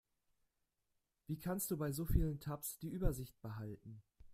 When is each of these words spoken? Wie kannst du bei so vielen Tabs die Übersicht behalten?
Wie 1.27 1.37
kannst 1.37 1.69
du 1.69 1.77
bei 1.77 1.91
so 1.91 2.05
vielen 2.05 2.39
Tabs 2.39 2.79
die 2.79 2.89
Übersicht 2.89 3.39
behalten? 3.43 4.01